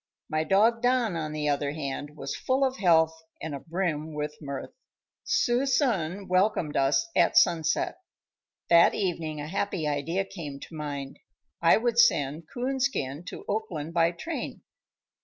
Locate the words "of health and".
2.65-3.53